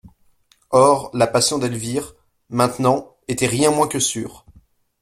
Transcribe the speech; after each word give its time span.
Or, 0.71 1.11
la 1.13 1.27
passion 1.27 1.59
d'Elvire, 1.59 2.15
maintenant, 2.49 3.17
était 3.27 3.45
rien 3.45 3.69
moins 3.69 3.87
que 3.87 3.99
sûre. 3.99 4.47